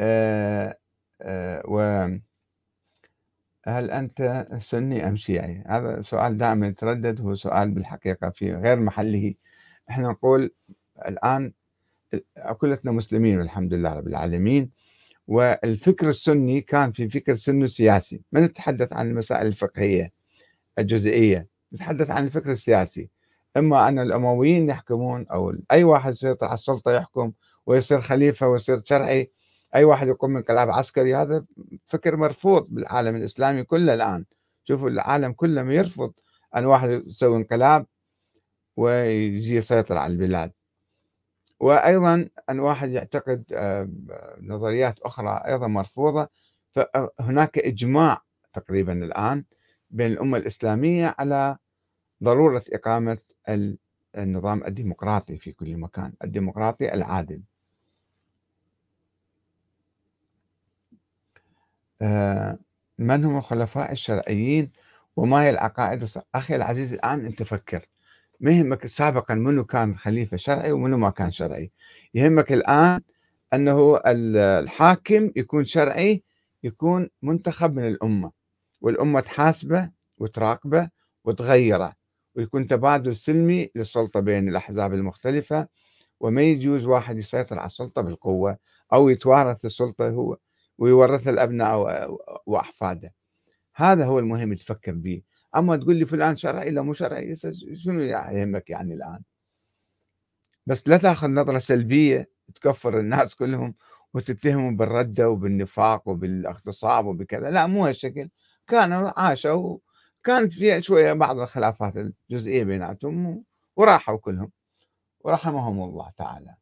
[0.00, 0.78] آه،
[1.22, 1.78] آه، و
[3.66, 9.34] هل أنت سني أم شيعي؟ هذا سؤال دائما يتردد هو سؤال بالحقيقة في غير محله.
[9.90, 10.50] إحنا نقول
[11.08, 11.52] الآن
[12.58, 14.70] كلنا مسلمين والحمد لله رب العالمين
[15.26, 18.22] والفكر السني كان في فكر سني سياسي.
[18.32, 20.12] ما نتحدث عن المسائل الفقهية
[20.78, 23.10] الجزئية نتحدث عن الفكر السياسي.
[23.56, 27.32] إما أن الأمويين يحكمون أو أي واحد يسيطر على السلطة يحكم
[27.66, 29.32] ويصير خليفة ويصير شرعي
[29.74, 31.44] أي واحد يقوم من انقلاب عسكري هذا
[31.84, 34.24] فكر مرفوض بالعالم الإسلامي كله الآن.
[34.64, 36.12] شوفوا العالم كله يرفض
[36.56, 37.86] أن واحد يسوي انقلاب
[38.76, 40.52] ويجي يسيطر على البلاد.
[41.60, 43.88] وأيضا أن واحد يعتقد آه،
[44.42, 46.28] نظريات أخرى أيضا مرفوضة.
[46.70, 48.22] فهناك إجماع
[48.52, 49.44] تقريبا الآن
[49.90, 51.56] بين الأمة الإسلامية على
[52.22, 53.18] ضرورة إقامة
[54.16, 57.42] النظام الديمقراطي في كل مكان الديمقراطي العادل.
[62.02, 62.58] آه،
[62.98, 64.70] من هم الخلفاء الشرعيين
[65.16, 67.88] وما هي العقائد؟ أخي العزيز الآن أنت فكر.
[68.40, 71.70] ما يهمك سابقا منو كان خليفة شرعي ومنو ما كان شرعي.
[72.14, 73.00] يهمك الآن
[73.54, 76.22] أنه الحاكم يكون شرعي
[76.64, 78.32] يكون منتخب من الأمة
[78.80, 80.90] والأمة تحاسبه وتراقبه
[81.24, 81.97] وتغيره.
[82.38, 85.68] ويكون تبادل سلمي للسلطة بين الأحزاب المختلفة
[86.20, 88.58] وما يجوز واحد يسيطر على السلطة بالقوة
[88.92, 90.36] أو يتوارث السلطة هو
[90.78, 92.08] ويورثها الأبناء
[92.46, 93.14] وأحفاده.
[93.74, 95.22] هذا هو المهم تفكر به
[95.56, 97.34] أما تقول لي فلان شرعي لا مو شرعي
[97.74, 99.22] شنو يهمك يعني الآن؟
[100.66, 103.74] بس لا تأخذ نظرة سلبية تكفر الناس كلهم
[104.14, 107.50] وتتهمهم بالردة وبالنفاق وبالاغتصاب وبكذا.
[107.50, 108.28] لا مو هالشكل.
[108.68, 109.78] كانوا عاشوا
[110.24, 113.44] كانت في شوية بعض الخلافات الجزئية بيناتهم
[113.76, 114.52] وراحوا كلهم.
[115.20, 116.56] ورحمهم الله تعالى.